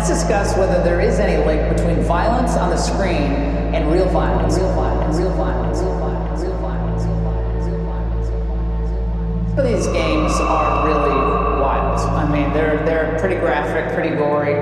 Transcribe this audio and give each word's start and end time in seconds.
let's 0.00 0.08
discuss 0.08 0.56
whether 0.56 0.82
there 0.82 0.98
is 0.98 1.18
any 1.18 1.36
link 1.44 1.76
between 1.76 2.00
violence 2.04 2.56
on 2.56 2.70
the 2.70 2.76
screen 2.78 3.36
and 3.76 3.92
real 3.92 4.08
violence. 4.08 4.56
Real 4.56 4.72
violence. 4.72 5.18
Real 5.18 5.34
violence. 5.34 5.78
Real 5.78 5.98
violence. 5.98 6.40
Real 6.40 6.56
violence. 6.56 7.04
Real 7.04 7.20
violence. 7.20 7.66
Real 7.68 8.44
violence. 8.48 9.50
Some 9.50 9.58
of 9.58 9.64
these 9.66 9.86
games 9.88 10.32
are 10.40 10.86
really 10.88 11.60
wild. 11.60 12.00
I 12.16 12.24
mean, 12.32 12.50
they're 12.54 12.82
they're 12.86 13.18
pretty 13.20 13.36
graphic, 13.36 13.92
pretty 13.92 14.16
gory. 14.16 14.54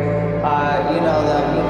Uh, 0.42 0.92
you 0.92 1.00
know 1.06 1.22
the 1.22 1.38
you 1.54 1.67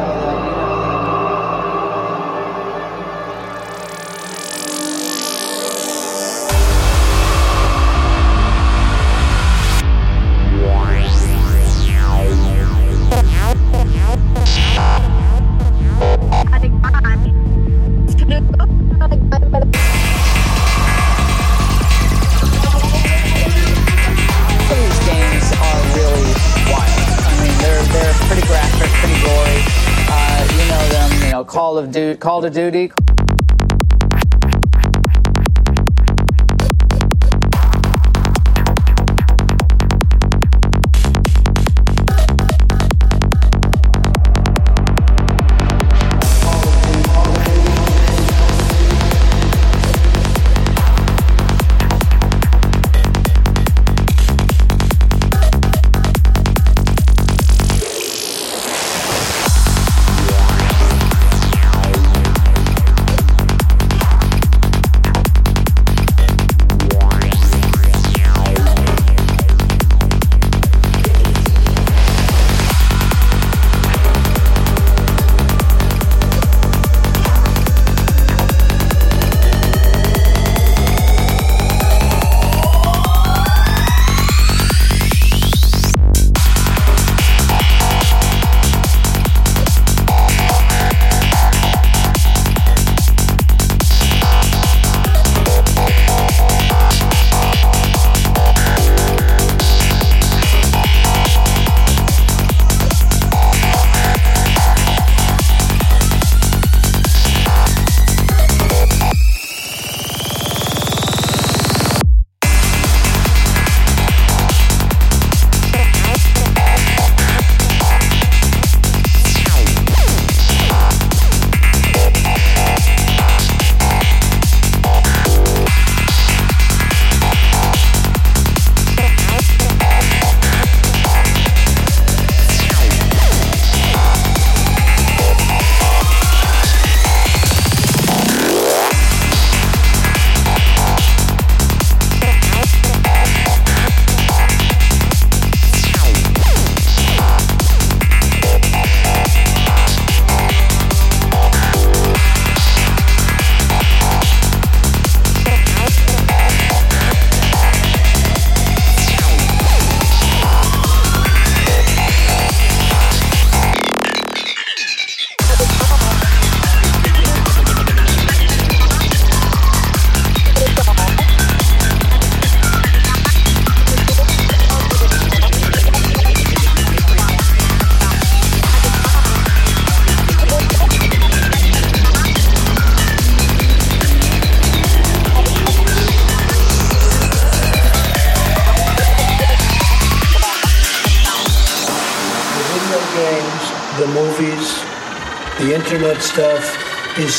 pretty 28.28 28.46
graphic, 28.46 28.90
pretty 28.90 29.20
gory. 29.24 29.62
Uh, 30.06 30.48
you 30.52 30.68
know 30.68 30.88
them, 30.90 31.24
you 31.24 31.32
know, 31.32 31.44
Call 31.44 31.78
of 31.78 31.90
Duty, 31.90 32.18
Call 32.18 32.44
of 32.44 32.52
Duty. 32.52 32.92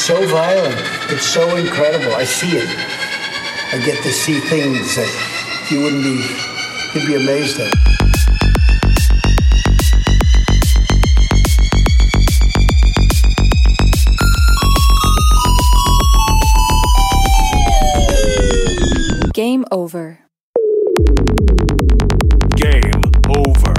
So 0.10 0.26
violent. 0.26 0.74
It's 1.12 1.24
so 1.24 1.56
incredible. 1.56 2.16
I 2.16 2.24
see 2.24 2.58
it. 2.58 2.68
I 2.68 3.78
get 3.86 4.02
to 4.02 4.12
see 4.12 4.40
things 4.40 4.96
that 4.96 5.68
you 5.70 5.84
wouldn't 5.84 6.02
be, 6.04 6.26
you'd 6.96 7.06
be 7.06 7.14
amazed 7.14 7.60
at. 7.60 7.72
Game 19.32 19.64
over. 19.72 20.22
Game 22.56 23.04
over. 23.30 23.79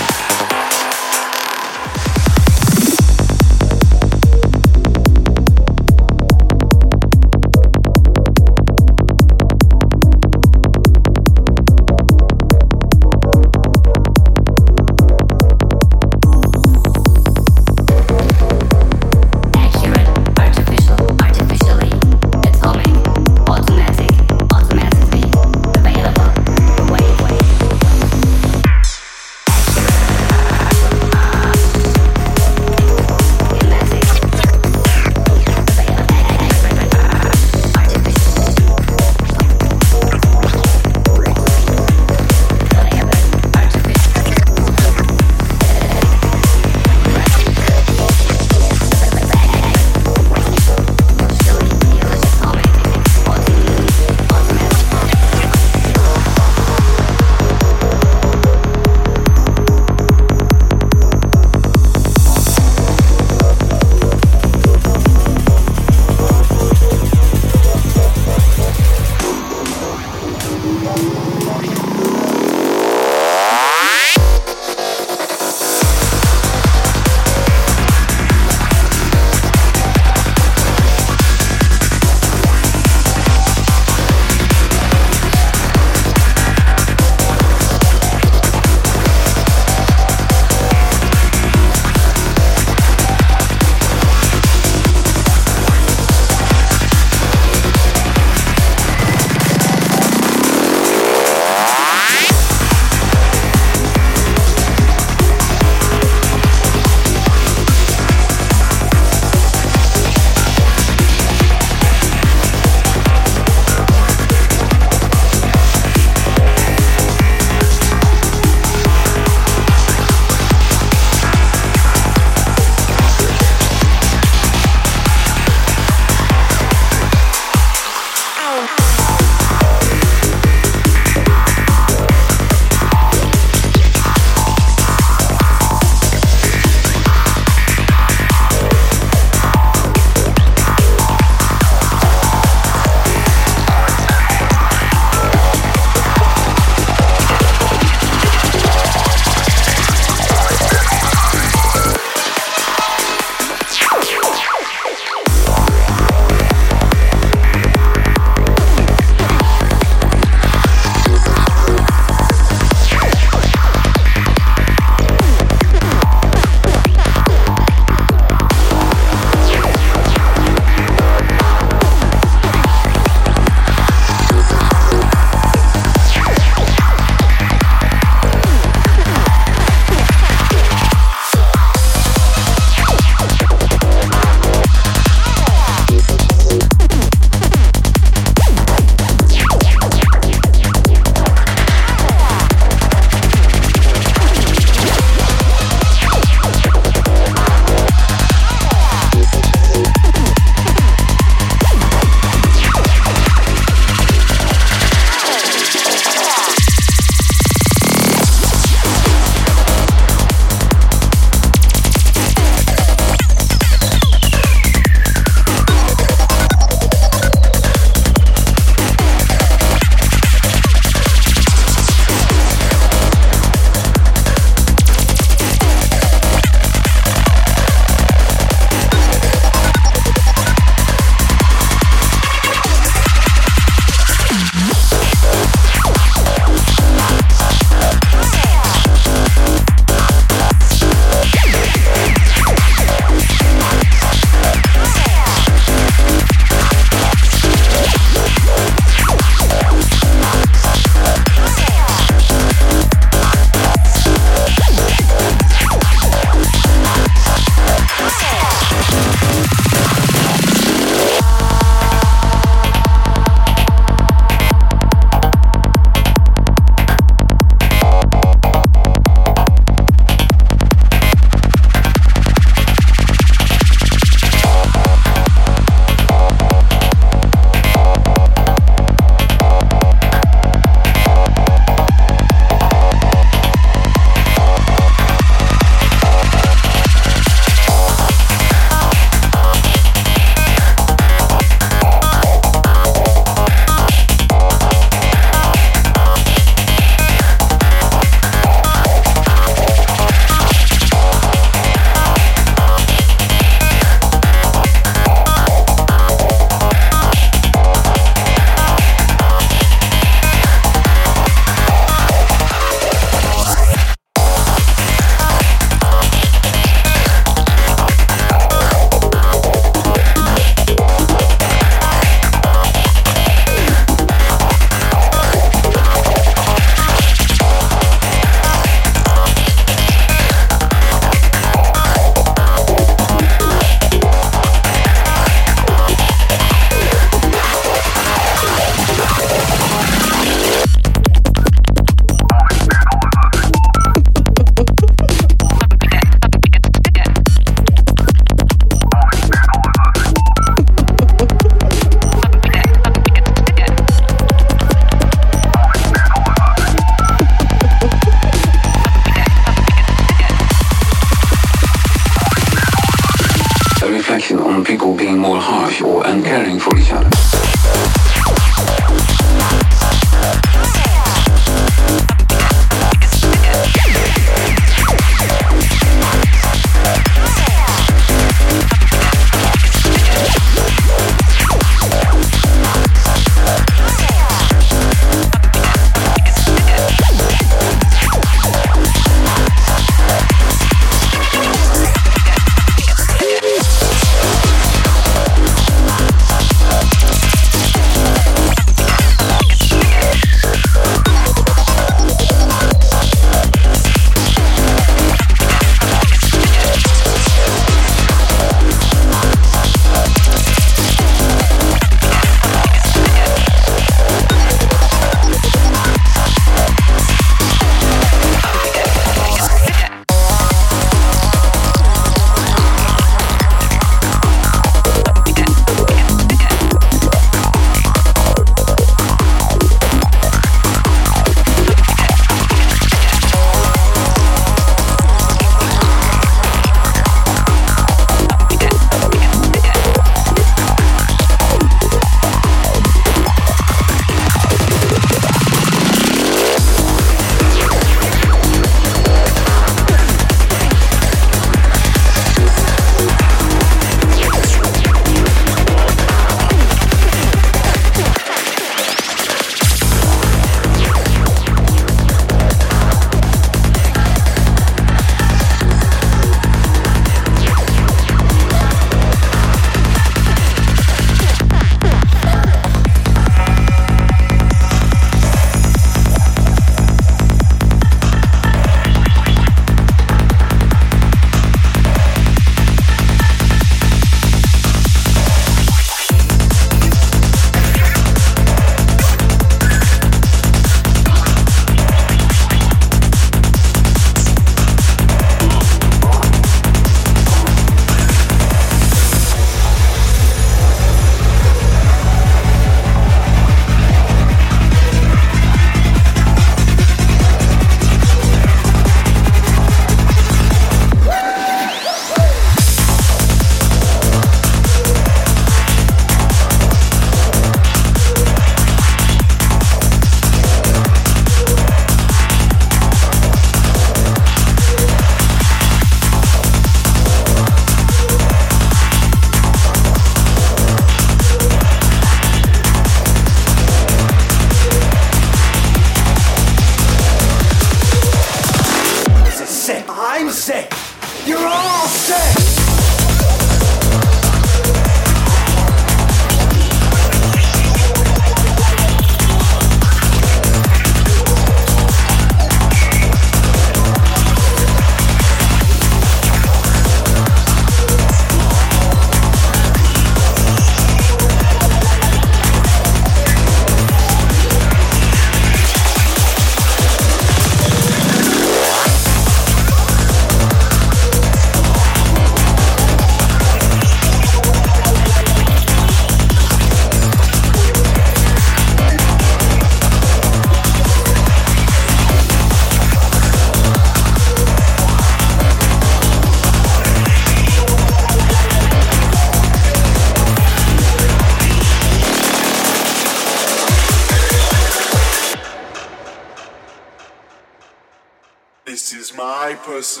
Personal 599.71 600.00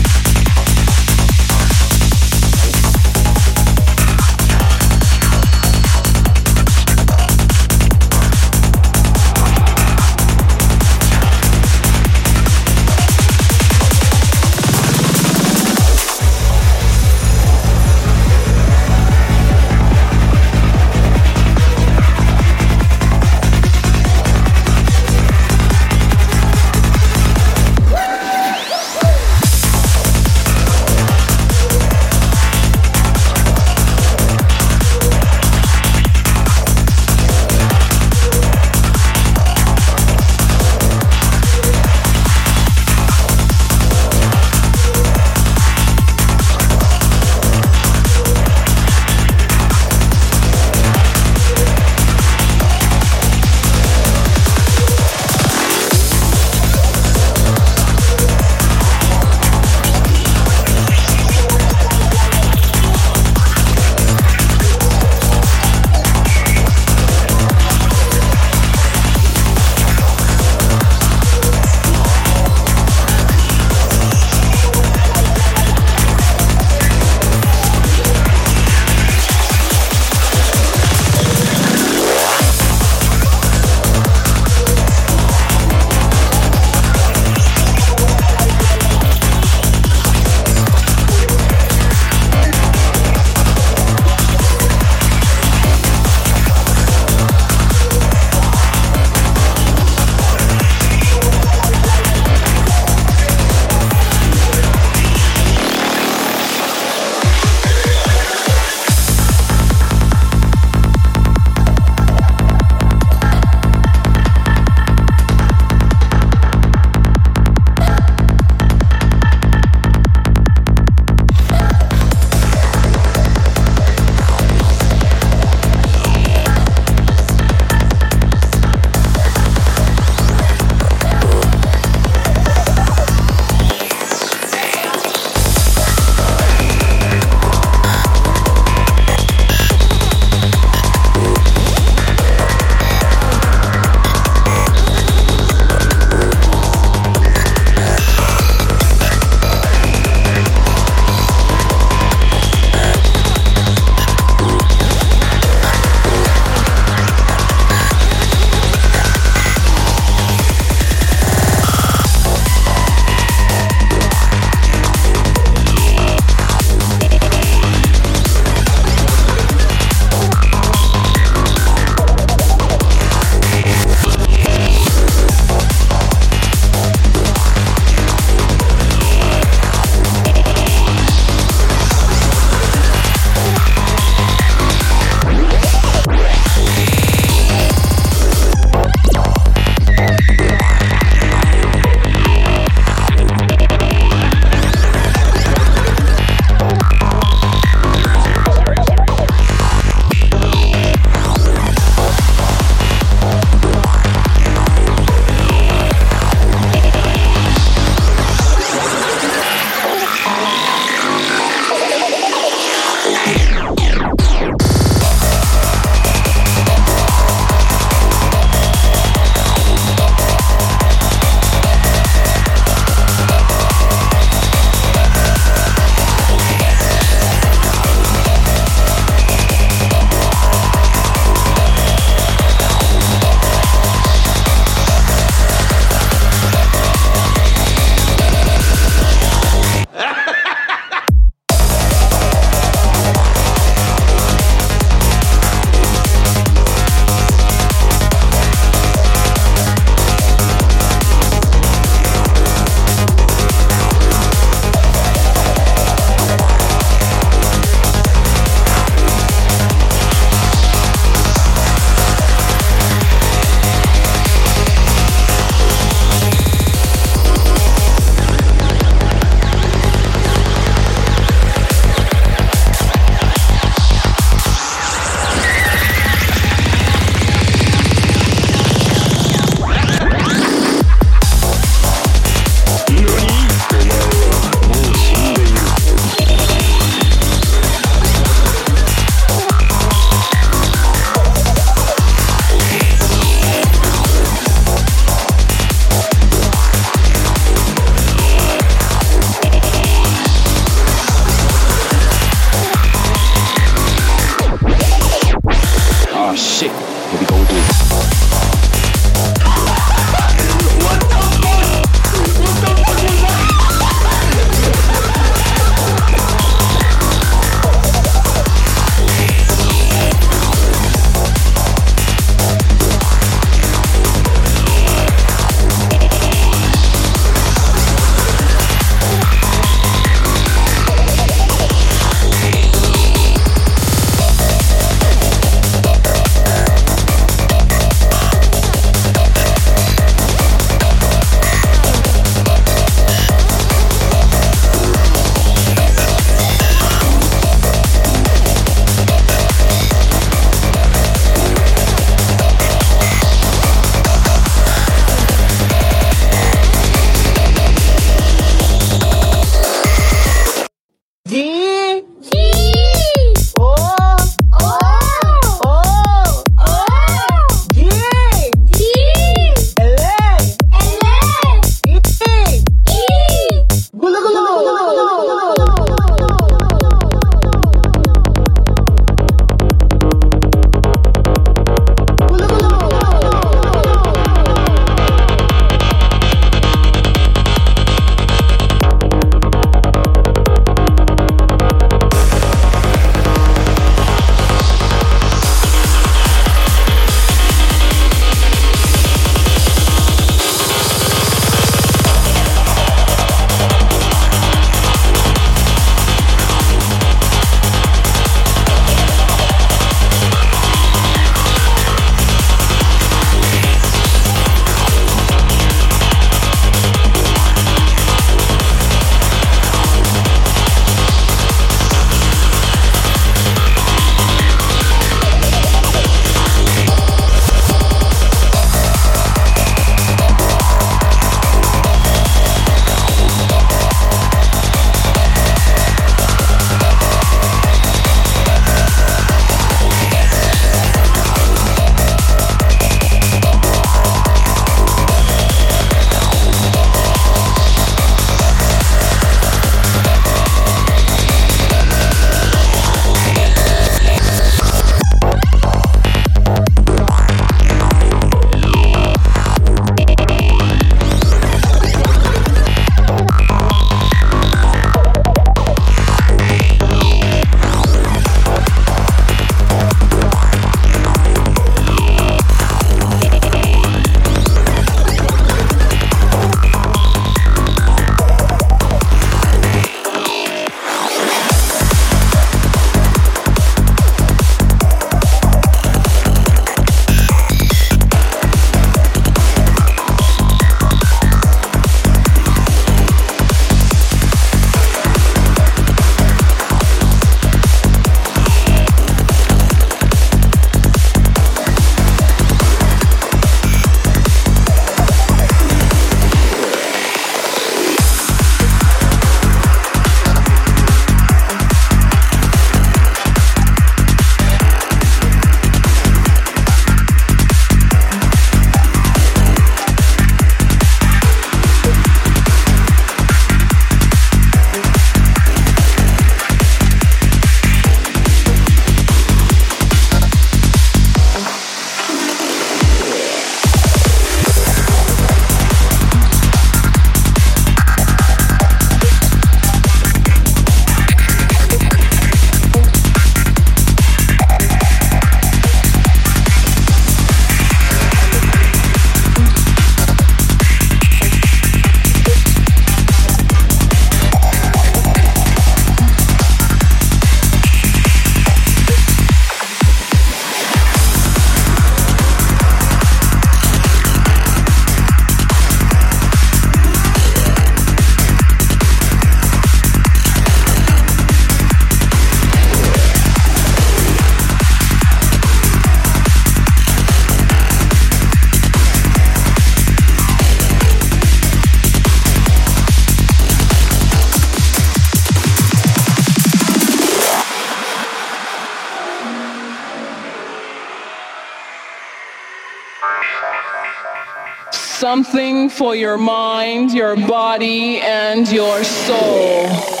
something 595.11 595.67
for 595.69 595.93
your 595.93 596.17
mind, 596.17 596.93
your 596.93 597.17
body, 597.17 597.99
and 597.99 598.49
your 598.49 598.81
soul. 598.81 600.00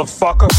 Motherfucker. 0.00 0.49